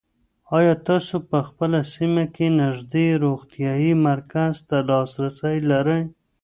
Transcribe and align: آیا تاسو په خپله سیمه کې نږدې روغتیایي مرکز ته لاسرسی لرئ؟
آیا 0.57 0.73
تاسو 0.87 1.15
په 1.29 1.37
خپله 1.47 1.79
سیمه 1.95 2.23
کې 2.35 2.47
نږدې 2.61 3.07
روغتیایي 3.23 3.93
مرکز 4.07 4.53
ته 4.67 4.77
لاسرسی 4.89 5.57
لرئ؟ 5.71 6.01